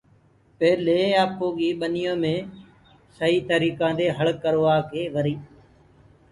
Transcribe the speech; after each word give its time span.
پيلي 0.57 1.01
آپوئي 1.23 1.69
ٻنيو 1.79 2.13
مي 2.21 2.35
سئي 3.17 3.37
تريڪآ 3.49 3.87
دي 3.99 4.07
هݪ 4.17 4.27
ڪروآڪي 4.43 5.03
وري 5.15 5.35